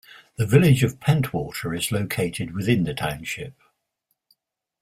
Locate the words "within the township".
2.55-3.53